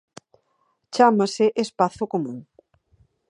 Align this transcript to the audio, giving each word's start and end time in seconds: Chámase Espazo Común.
Chámase 0.95 1.45
Espazo 1.63 2.05
Común. 2.13 2.37